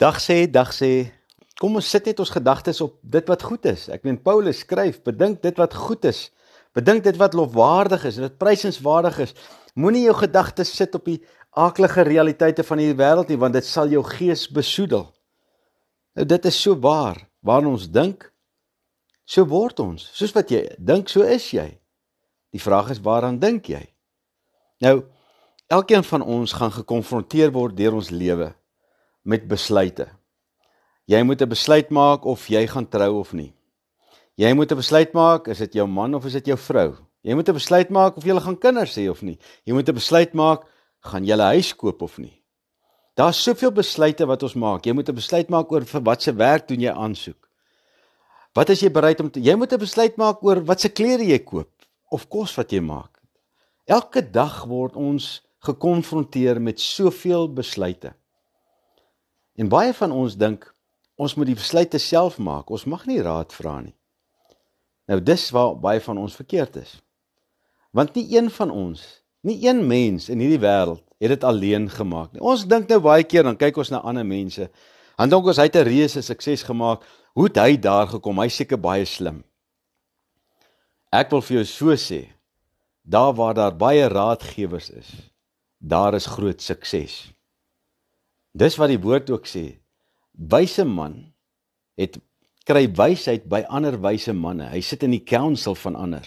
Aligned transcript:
Dag 0.00 0.16
sê, 0.16 0.46
dag 0.48 0.70
sê. 0.72 1.12
Kom 1.60 1.74
ons 1.76 1.84
sit 1.92 2.06
net 2.08 2.20
ons 2.22 2.30
gedagtes 2.32 2.78
op 2.80 2.94
dit 3.04 3.26
wat 3.28 3.42
goed 3.44 3.66
is. 3.68 3.82
Ek 3.92 4.06
meen 4.08 4.16
Paulus 4.16 4.62
skryf, 4.64 5.02
bedink 5.04 5.42
dit 5.44 5.58
wat 5.60 5.74
goed 5.76 6.06
is. 6.08 6.30
Bedink 6.72 7.02
dit 7.04 7.18
wat 7.20 7.34
lofwaardig 7.36 8.06
is 8.08 8.16
en 8.16 8.24
dit 8.24 8.38
prysenswaardig 8.40 9.18
is. 9.26 9.34
Moenie 9.76 10.06
jou 10.06 10.14
gedagtes 10.22 10.72
sit 10.72 10.96
op 10.96 11.04
die 11.04 11.18
aaklige 11.52 12.06
realiteite 12.08 12.64
van 12.64 12.80
hierdie 12.80 12.96
wêreld 12.96 13.28
nie, 13.28 13.36
want 13.42 13.58
dit 13.58 13.66
sal 13.66 13.92
jou 13.92 14.00
gees 14.06 14.46
besoedel. 14.48 15.04
Nou 16.16 16.26
dit 16.32 16.48
is 16.48 16.60
so 16.62 16.78
waar. 16.80 17.20
Waar 17.44 17.68
ons 17.68 17.84
dink, 17.92 18.24
so 19.28 19.44
word 19.48 19.82
ons. 19.84 20.06
Soos 20.16 20.32
wat 20.36 20.48
jy 20.52 20.62
dink, 20.78 21.12
so 21.12 21.28
is 21.28 21.50
jy. 21.52 21.66
Die 22.56 22.62
vraag 22.62 22.88
is 22.96 23.02
waaraan 23.04 23.36
dink 23.40 23.68
jy? 23.68 23.82
Nou, 24.80 25.02
elkeen 25.68 26.04
van 26.08 26.24
ons 26.24 26.56
gaan 26.56 26.72
gekonfronteer 26.72 27.52
word 27.52 27.76
deur 27.76 28.00
ons 28.00 28.08
lewe 28.12 28.48
met 29.22 29.48
besluite. 29.48 30.08
Jy 31.06 31.22
moet 31.22 31.42
'n 31.42 31.48
besluit 31.48 31.90
maak 31.90 32.24
of 32.24 32.46
jy 32.48 32.66
gaan 32.66 32.88
trou 32.88 33.18
of 33.18 33.32
nie. 33.32 33.52
Jy 34.36 34.52
moet 34.54 34.72
'n 34.72 34.76
besluit 34.76 35.12
maak, 35.12 35.48
is 35.48 35.58
dit 35.58 35.72
jou 35.74 35.86
man 35.86 36.14
of 36.14 36.24
is 36.24 36.32
dit 36.32 36.46
jou 36.46 36.56
vrou? 36.56 36.96
Jy 37.22 37.34
moet 37.34 37.48
'n 37.48 37.54
besluit 37.54 37.90
maak 37.90 38.16
of 38.16 38.24
jy 38.24 38.40
gaan 38.40 38.58
kinders 38.58 38.96
hê 38.96 39.10
of 39.10 39.22
nie. 39.22 39.38
Jy 39.64 39.74
moet 39.74 39.88
'n 39.88 39.94
besluit 39.94 40.32
maak, 40.34 40.64
gaan 41.00 41.24
jy 41.24 41.34
'n 41.34 41.52
huis 41.54 41.76
koop 41.76 42.02
of 42.02 42.18
nie. 42.18 42.42
Daar's 43.14 43.42
soveel 43.42 43.72
besluite 43.72 44.26
wat 44.26 44.42
ons 44.42 44.54
maak. 44.54 44.86
Jy 44.86 44.92
moet 44.92 45.08
'n 45.08 45.14
besluit 45.14 45.48
maak 45.48 45.72
oor 45.72 45.84
vir 45.84 46.02
watse 46.02 46.32
werk 46.32 46.68
doen 46.68 46.80
jy 46.80 46.90
aansoek. 46.90 47.48
Wat 48.54 48.70
is 48.70 48.80
jy 48.80 48.90
bereid 48.90 49.20
om 49.20 49.30
te 49.30 49.40
Jy 49.40 49.54
moet 49.56 49.72
'n 49.72 49.78
besluit 49.78 50.16
maak 50.16 50.42
oor 50.42 50.64
watse 50.64 50.88
klere 50.88 51.24
jy 51.24 51.38
koop 51.38 51.70
of 52.10 52.28
kos 52.28 52.56
wat 52.56 52.70
jy 52.70 52.80
maak. 52.80 53.20
Elke 53.86 54.22
dag 54.30 54.64
word 54.64 54.96
ons 54.96 55.42
gekonfronteer 55.60 56.60
met 56.60 56.80
soveel 56.80 57.52
besluite. 57.52 58.14
En 59.54 59.68
baie 59.68 59.94
van 59.94 60.12
ons 60.12 60.36
dink 60.36 60.66
ons 61.20 61.34
moet 61.36 61.50
die 61.50 61.58
besluite 61.58 61.98
self 61.98 62.38
maak. 62.38 62.70
Ons 62.70 62.86
mag 62.88 63.06
nie 63.06 63.20
raad 63.22 63.52
vra 63.52 63.80
nie. 63.80 63.94
Nou 65.10 65.18
dis 65.20 65.50
waar 65.50 65.74
baie 65.76 66.00
van 66.00 66.18
ons 66.18 66.36
verkeerd 66.38 66.76
is. 66.80 66.94
Want 67.90 68.14
nie 68.14 68.28
een 68.36 68.50
van 68.54 68.70
ons, 68.70 69.02
nie 69.42 69.58
een 69.66 69.82
mens 69.86 70.28
in 70.30 70.40
hierdie 70.40 70.62
wêreld 70.62 71.02
het 71.20 71.34
dit 71.34 71.44
alleen 71.44 71.90
gemaak 71.90 72.32
nie. 72.32 72.40
Ons 72.40 72.64
dink 72.68 72.88
nou 72.88 73.00
baie 73.04 73.26
keer 73.26 73.44
dan 73.44 73.58
kyk 73.58 73.76
ons 73.82 73.90
na 73.92 74.00
ander 74.06 74.24
mense. 74.24 74.70
Dan 75.18 75.32
dink 75.32 75.50
ons 75.52 75.58
hy 75.60 75.66
het 75.68 75.76
'n 75.76 75.88
reuse 75.88 76.22
sukses 76.22 76.62
gemaak. 76.62 77.04
Hoe 77.34 77.44
het 77.44 77.56
hy 77.56 77.76
daar 77.76 78.06
gekom? 78.06 78.38
Hy's 78.38 78.56
seker 78.56 78.78
baie 78.78 79.04
slim. 79.04 79.44
Ek 81.12 81.30
wil 81.30 81.42
vir 81.42 81.56
jou 81.56 81.64
so 81.64 81.96
sê, 81.96 82.28
daar 83.02 83.34
waar 83.34 83.54
daar 83.54 83.76
baie 83.76 84.08
raadgewers 84.08 84.90
is, 84.90 85.10
daar 85.78 86.14
is 86.14 86.26
groot 86.26 86.62
sukses. 86.62 87.32
Dis 88.52 88.76
wat 88.76 88.90
die 88.90 89.00
woord 89.00 89.30
ook 89.30 89.46
sê. 89.46 89.80
Wyse 90.32 90.84
man 90.84 91.32
het 92.00 92.18
kry 92.66 92.86
wysheid 92.96 93.46
by 93.50 93.62
ander 93.68 93.98
wyse 94.00 94.32
manne. 94.32 94.68
Hy 94.70 94.80
sit 94.80 95.02
in 95.06 95.14
die 95.14 95.24
council 95.24 95.74
van 95.74 95.96
ander 95.96 96.26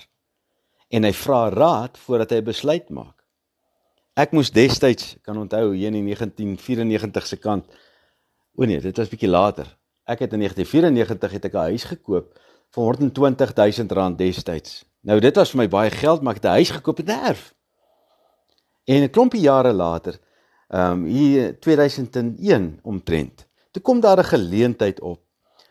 en 0.93 1.07
hy 1.07 1.13
vra 1.17 1.47
raad 1.49 1.97
voordat 1.97 2.35
hy 2.35 2.41
besluit 2.45 2.89
maak. 2.93 3.17
Ek 4.13 4.33
moes 4.35 4.51
destyds 4.53 5.15
kan 5.25 5.39
onthou 5.41 5.71
hier 5.73 5.89
in 5.89 6.05
1994 6.05 7.27
se 7.27 7.39
kant. 7.41 7.65
O 8.53 8.67
nee, 8.69 8.77
dit 8.77 8.97
was 9.01 9.09
bietjie 9.09 9.31
later. 9.31 9.65
Ek 10.05 10.21
het 10.21 10.35
in 10.37 10.43
1994 10.43 11.31
het 11.33 11.45
ek 11.49 11.53
'n 11.53 11.73
huis 11.73 11.85
gekoop 11.89 12.37
vir 12.69 12.83
120 12.83 13.53
000 13.57 13.87
rand 13.89 14.17
destyds. 14.17 14.85
Nou 15.01 15.19
dit 15.19 15.35
was 15.35 15.51
vir 15.51 15.57
my 15.57 15.67
baie 15.67 15.89
geld, 15.89 16.21
maar 16.21 16.35
ek 16.35 16.43
het 16.43 16.51
'n 16.51 16.57
huis 16.61 16.71
gekoop 16.71 16.97
met 16.97 17.09
'n 17.09 17.25
erf. 17.25 17.53
En 18.85 19.01
'n 19.03 19.09
klompie 19.09 19.41
jare 19.41 19.73
later 19.73 20.19
ehm 20.73 20.91
um, 20.91 21.05
hier 21.05 21.59
2001 21.59 22.79
omtrent. 22.81 23.45
Toe 23.71 23.81
kom 23.81 23.99
daar 23.99 24.17
'n 24.17 24.23
geleentheid 24.23 24.99
op 24.99 25.21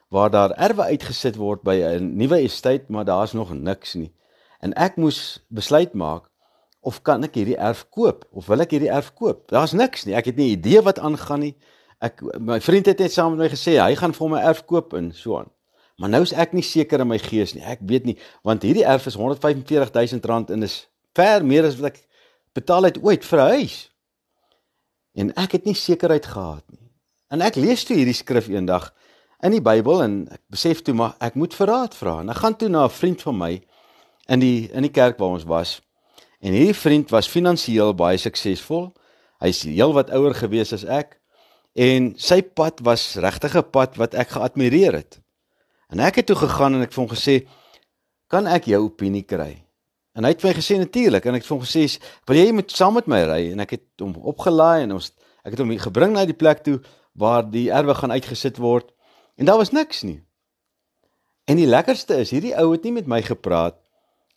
waar 0.09 0.31
daar 0.31 0.51
erwe 0.51 0.83
uitgesit 0.83 1.37
word 1.37 1.63
by 1.63 1.75
'n 1.75 2.17
nuwe 2.17 2.37
estate, 2.37 2.85
maar 2.89 3.05
daar's 3.05 3.33
nog 3.33 3.53
niks 3.53 3.95
nie. 3.95 4.13
En 4.61 4.73
ek 4.73 4.97
moes 4.97 5.45
besluit 5.49 5.93
maak 5.93 6.31
of 6.81 7.03
kan 7.03 7.23
ek 7.23 7.35
hierdie 7.35 7.57
erf 7.57 7.87
koop 7.91 8.25
of 8.31 8.47
wil 8.47 8.61
ek 8.61 8.71
hierdie 8.71 8.91
erf 8.91 9.13
koop? 9.15 9.49
Daar's 9.49 9.73
niks 9.73 10.05
nie. 10.05 10.15
Ek 10.15 10.25
het 10.25 10.37
nie 10.37 10.51
idee 10.51 10.83
wat 10.83 10.99
aangaan 10.99 11.41
nie. 11.41 11.57
Ek 11.99 12.23
my 12.39 12.61
vriend 12.61 12.87
het 12.87 12.99
net 12.99 13.13
saam 13.13 13.37
met 13.37 13.39
my 13.39 13.49
gesê 13.57 13.79
hy 13.83 13.95
gaan 13.95 14.15
vir 14.15 14.29
my 14.29 14.41
erf 14.41 14.65
koop 14.65 14.95
en 14.95 15.13
so 15.13 15.39
aan. 15.39 15.51
Maar 15.97 16.09
nou 16.09 16.23
is 16.23 16.33
ek 16.33 16.53
nie 16.53 16.63
seker 16.63 17.01
in 17.01 17.09
my 17.09 17.19
gees 17.19 17.55
nie. 17.55 17.63
Ek 17.63 17.79
weet 17.81 18.05
nie 18.05 18.19
want 18.43 18.63
hierdie 18.63 18.87
erf 18.87 19.07
is 19.07 19.17
145000 19.17 20.25
rand 20.25 20.51
en 20.51 20.63
is 20.63 20.89
ver 21.15 21.45
meer 21.45 21.65
as 21.65 21.77
wat 21.77 21.91
ek 21.93 22.07
betaal 22.55 22.85
het 22.85 23.03
ooit 23.03 23.25
vir 23.25 23.39
'n 23.41 23.51
huis. 23.59 23.92
En 25.15 25.33
ek 25.37 25.59
het 25.59 25.65
nie 25.69 25.77
sekerheid 25.77 26.27
gehad 26.27 26.65
nie. 26.73 26.89
En 27.33 27.41
ek 27.45 27.57
lees 27.61 27.85
toe 27.85 27.97
hierdie 27.97 28.17
skrif 28.17 28.49
eendag 28.49 28.91
in 29.45 29.55
die 29.57 29.65
Bybel 29.65 30.03
en 30.05 30.17
ek 30.33 30.43
besef 30.53 30.83
toe 30.85 30.95
maar 30.97 31.17
ek 31.21 31.37
moet 31.39 31.55
verraad 31.57 31.97
vra. 31.97 32.21
En 32.21 32.33
ek 32.33 32.43
gaan 32.45 32.57
toe 32.57 32.69
na 32.69 32.85
'n 32.85 32.91
vriend 32.91 33.23
van 33.23 33.37
my 33.37 33.53
in 34.29 34.41
die 34.41 34.71
in 34.73 34.83
die 34.83 34.93
kerk 34.93 35.19
waar 35.19 35.37
ons 35.37 35.45
was. 35.45 35.81
En 36.41 36.53
hierdie 36.53 36.77
vriend 36.77 37.11
was 37.11 37.29
finansiëel 37.29 37.95
baie 37.95 38.19
suksesvol. 38.19 38.93
Hy's 39.41 39.63
heelwat 39.63 40.11
ouer 40.11 40.35
gewees 40.35 40.73
as 40.73 40.85
ek 40.85 41.19
en 41.75 42.13
sy 42.17 42.43
pad 42.43 42.81
was 42.81 43.17
regtig 43.17 43.57
'n 43.57 43.71
pad 43.71 43.97
wat 43.97 44.15
ek 44.15 44.29
geadmireer 44.29 44.93
het. 44.93 45.21
En 45.89 46.01
ek 46.01 46.17
het 46.17 46.27
toe 46.27 46.37
gegaan 46.37 46.75
en 46.75 46.83
ek 46.83 46.89
het 46.89 46.95
vir 46.95 47.05
hom 47.05 47.17
gesê, 47.17 47.47
"Kan 48.29 48.47
ek 48.47 48.65
jou 48.65 48.85
opinie 48.85 49.23
kry?" 49.23 49.65
En 50.13 50.27
hy 50.27 50.35
het 50.35 50.43
my 50.45 50.53
gesê 50.53 50.77
natuurlik 50.77 51.25
en 51.25 51.39
ek 51.39 51.45
het 51.45 51.49
vir 51.49 51.57
hom 51.57 51.65
gesê 51.65 51.85
wil 52.29 52.37
jy 52.37 52.51
met 52.53 52.73
saam 52.75 52.99
met 52.99 53.09
my 53.09 53.23
ry 53.29 53.41
en 53.55 53.65
ek 53.65 53.79
het 53.79 54.03
hom 54.05 54.13
opgelaai 54.33 54.85
en 54.85 54.99
ons 54.99 55.09
ek 55.43 55.55
het 55.55 55.63
hom 55.63 55.73
gebring 55.81 56.13
na 56.13 56.27
die 56.29 56.37
plek 56.37 56.61
toe 56.67 56.79
waar 57.19 57.47
die 57.49 57.71
erwe 57.73 57.97
gaan 57.97 58.13
uitgesit 58.13 58.61
word 58.61 58.91
en 59.41 59.49
daar 59.49 59.61
was 59.61 59.73
niks 59.73 60.03
nie. 60.05 60.21
En 61.49 61.57
die 61.57 61.69
lekkerste 61.69 62.21
is 62.21 62.31
hierdie 62.35 62.53
ou 62.61 62.71
het 62.75 62.85
nie 62.85 62.93
met 62.99 63.09
my 63.09 63.23
gepraat 63.25 63.79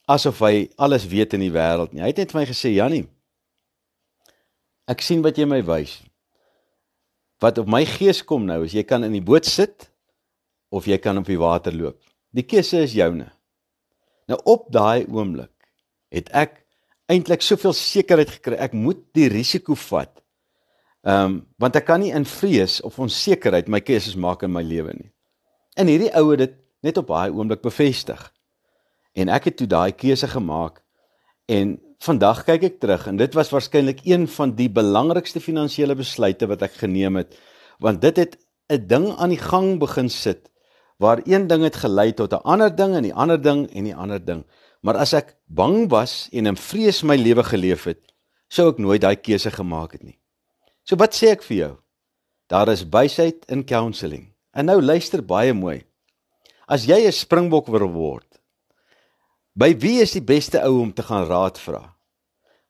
asof 0.08 0.40
hy 0.46 0.70
alles 0.80 1.08
weet 1.12 1.36
in 1.36 1.44
die 1.44 1.52
wêreld 1.52 1.92
nie. 1.92 2.04
Hy 2.06 2.14
het 2.14 2.24
net 2.24 2.32
vir 2.32 2.42
my 2.42 2.48
gesê 2.48 2.72
Jannie 2.72 3.04
ek 4.88 5.02
sien 5.02 5.24
wat 5.26 5.38
jy 5.38 5.48
my 5.50 5.60
wys. 5.66 5.98
Wat 7.42 7.58
op 7.60 7.68
my 7.68 7.84
gees 7.90 8.22
kom 8.24 8.46
nou 8.48 8.62
is 8.64 8.78
jy 8.78 8.86
kan 8.88 9.04
in 9.04 9.18
die 9.18 9.26
boot 9.26 9.44
sit 9.50 9.90
of 10.72 10.88
jy 10.88 11.02
kan 11.04 11.20
op 11.20 11.28
die 11.28 11.42
water 11.42 11.76
loop. 11.76 12.00
Die 12.32 12.46
keuse 12.48 12.86
is 12.86 12.96
joune. 12.96 13.28
Nou 14.30 14.40
op 14.48 14.70
daai 14.74 15.04
oomblik 15.12 15.55
het 16.16 16.30
ek 16.34 16.62
eintlik 17.12 17.44
soveel 17.46 17.76
sekerheid 17.78 18.32
gekry 18.38 18.58
ek 18.62 18.74
moet 18.74 19.02
die 19.18 19.28
risiko 19.32 19.78
vat. 19.90 20.14
Ehm 21.06 21.26
um, 21.26 21.42
want 21.62 21.76
ek 21.78 21.86
kan 21.86 22.02
nie 22.02 22.14
in 22.16 22.26
vrees 22.26 22.80
of 22.82 22.98
onsekerheid 23.00 23.68
my 23.70 23.82
keuses 23.82 24.16
maak 24.18 24.44
in 24.44 24.54
my 24.54 24.64
lewe 24.66 24.96
nie. 24.98 25.12
En 25.78 25.92
hierdie 25.92 26.14
ou 26.18 26.32
het 26.32 26.42
dit 26.42 26.56
net 26.86 26.98
op 26.98 27.12
daai 27.12 27.30
oomblik 27.30 27.62
bevestig. 27.62 28.22
En 29.14 29.30
ek 29.30 29.52
het 29.52 29.58
toe 29.60 29.68
daai 29.68 29.92
keuse 29.94 30.28
gemaak 30.28 30.82
en 31.46 31.78
vandag 32.02 32.44
kyk 32.48 32.64
ek 32.70 32.80
terug 32.82 33.06
en 33.08 33.20
dit 33.22 33.38
was 33.38 33.52
waarskynlik 33.54 34.02
een 34.06 34.26
van 34.28 34.56
die 34.58 34.70
belangrikste 34.70 35.40
finansiële 35.40 35.96
besluite 35.96 36.50
wat 36.50 36.66
ek 36.66 36.82
geneem 36.82 37.22
het 37.22 37.38
want 37.80 38.02
dit 38.02 38.18
het 38.18 38.38
'n 38.70 38.88
ding 38.88 39.08
aan 39.18 39.30
die 39.30 39.42
gang 39.42 39.80
begin 39.80 40.10
sit 40.10 40.50
waar 40.98 41.22
een 41.24 41.48
ding 41.48 41.64
het 41.64 41.76
gelei 41.76 42.14
tot 42.14 42.34
'n 42.34 42.44
ander 42.44 42.76
ding 42.76 42.96
en 42.96 43.04
die 43.04 43.14
ander 43.14 43.42
ding 43.42 43.68
en 43.74 43.84
die 43.84 43.96
ander 43.96 44.26
ding. 44.26 44.46
Maar 44.86 45.00
as 45.02 45.16
ek 45.18 45.34
bang 45.50 45.88
was 45.90 46.28
en 46.30 46.46
in 46.52 46.60
vrees 46.62 47.02
my 47.02 47.16
lewe 47.18 47.42
geleef 47.48 47.88
het, 47.90 48.04
sou 48.54 48.70
ek 48.70 48.78
nooit 48.78 49.02
daai 49.02 49.18
keuse 49.18 49.50
gemaak 49.50 49.98
het 49.98 50.04
nie. 50.06 50.20
So 50.86 51.00
wat 51.02 51.18
sê 51.18 51.32
ek 51.34 51.42
vir 51.48 51.58
jou? 51.58 51.72
Daar 52.54 52.70
is 52.70 52.86
wysheid 52.94 53.48
in 53.50 53.66
counselling. 53.66 54.30
En 54.54 54.70
nou 54.70 54.78
luister 54.78 55.26
baie 55.26 55.56
mooi. 55.58 55.82
As 56.70 56.86
jy 56.86 57.02
'n 57.08 57.12
springbok 57.12 57.68
wil 57.68 57.90
word, 57.90 58.30
by 59.56 59.74
wie 59.74 60.02
is 60.02 60.14
die 60.14 60.22
beste 60.22 60.62
ou 60.62 60.82
om 60.82 60.94
te 60.94 61.02
gaan 61.02 61.26
raad 61.28 61.58
vra? 61.58 61.96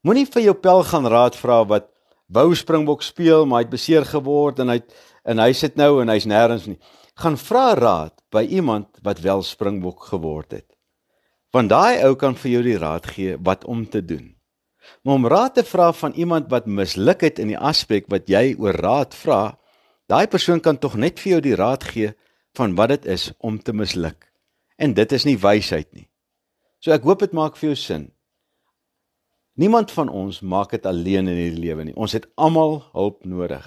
Moenie 0.03 0.25
vir 0.25 0.43
jou 0.43 0.53
pel 0.53 0.83
gaan 0.83 1.05
raad 1.05 1.35
vra 1.35 1.63
wat 1.67 1.91
wou 2.29 2.55
springbok 2.55 3.03
speel, 3.03 3.45
maar 3.45 3.59
hy 3.59 3.63
het 3.63 3.71
beseer 3.71 4.05
geword 4.05 4.59
en 4.59 4.69
hy 4.69 4.81
en 5.25 5.39
hy 5.39 5.53
sit 5.53 5.75
nou 5.75 6.01
en 6.01 6.07
hy's 6.09 6.25
nêrens 6.25 6.67
nie. 6.67 6.79
Gaan 7.17 7.37
vra 7.37 7.73
raad 7.73 8.13
by 8.31 8.43
iemand 8.43 8.87
wat 9.03 9.19
wel 9.19 9.43
springbok 9.43 10.03
geword 10.03 10.51
het. 10.51 10.74
Want 11.55 11.71
daai 11.71 12.03
ou 12.03 12.17
kan 12.19 12.33
vir 12.35 12.51
jou 12.51 12.63
die 12.65 12.79
raad 12.79 13.05
gee 13.07 13.37
wat 13.39 13.63
om 13.63 13.85
te 13.87 14.01
doen. 14.03 14.33
Maar 15.03 15.15
om 15.15 15.27
raad 15.31 15.53
te 15.55 15.63
vra 15.63 15.91
van 15.95 16.13
iemand 16.13 16.49
wat 16.51 16.65
misluk 16.67 17.21
het 17.23 17.39
in 17.39 17.53
die 17.53 17.59
aspek 17.59 18.09
wat 18.11 18.27
jy 18.27 18.57
oor 18.59 18.75
raad 18.75 19.15
vra, 19.15 19.55
daai 20.11 20.27
persoon 20.27 20.59
kan 20.59 20.77
tog 20.77 20.97
net 20.99 21.21
vir 21.23 21.37
jou 21.37 21.41
die 21.45 21.55
raad 21.55 21.85
gee 21.87 22.11
van 22.59 22.75
wat 22.75 22.91
dit 22.91 23.05
is 23.15 23.29
om 23.39 23.59
te 23.59 23.73
misluk. 23.73 24.27
En 24.75 24.93
dit 24.93 25.11
is 25.15 25.25
nie 25.25 25.37
wysheid 25.39 25.87
nie. 25.95 26.09
So 26.83 26.91
ek 26.91 27.07
hoop 27.07 27.23
dit 27.23 27.31
maak 27.31 27.55
vir 27.55 27.71
jou 27.71 27.77
sin. 27.79 28.09
Niemand 29.55 29.93
van 29.95 30.11
ons 30.11 30.41
maak 30.43 30.75
dit 30.75 30.85
alleen 30.85 31.29
in 31.31 31.39
hierdie 31.39 31.63
lewe 31.63 31.85
nie. 31.87 31.95
Ons 31.95 32.17
het 32.17 32.27
almal 32.35 32.81
hulp 32.91 33.23
nodig. 33.23 33.63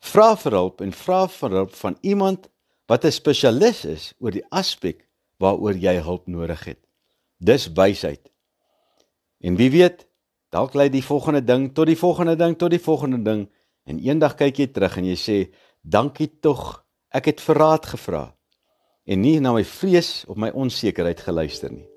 Vra 0.00 0.32
vir 0.40 0.56
hulp 0.56 0.80
en 0.80 0.96
vra 0.96 1.26
vir 1.28 1.58
hulp 1.60 1.76
van 1.76 1.98
iemand 2.00 2.48
wat 2.88 3.04
'n 3.04 3.12
spesialis 3.12 3.84
is 3.84 4.14
oor 4.20 4.32
die 4.32 4.46
aspek 4.48 5.04
waaroor 5.38 5.78
jy 5.78 5.98
hulp 6.02 6.26
nodig 6.26 6.64
het. 6.64 6.80
Dis 7.38 7.68
wysheid. 7.72 8.30
En 9.40 9.56
wie 9.56 9.70
weet, 9.70 10.08
dalk 10.50 10.74
lei 10.74 10.88
die 10.90 11.04
volgende 11.04 11.44
ding 11.44 11.70
tot 11.74 11.86
die 11.86 11.98
volgende 11.98 12.36
ding 12.36 12.56
tot 12.58 12.72
die 12.74 12.82
volgende 12.82 13.20
ding 13.22 13.46
en 13.88 14.00
eendag 14.02 14.34
kyk 14.38 14.58
jy 14.58 14.66
terug 14.72 14.96
en 14.98 15.06
jy 15.06 15.16
sê 15.20 15.36
dankie 15.82 16.30
tog 16.42 16.82
ek 17.14 17.30
het 17.30 17.44
verraad 17.44 17.86
gevra 17.92 18.24
en 19.08 19.22
nie 19.22 19.38
na 19.40 19.54
my 19.54 19.64
vrees 19.64 20.24
of 20.28 20.36
my 20.40 20.50
onsekerheid 20.50 21.20
geluister 21.24 21.72
nie. 21.72 21.86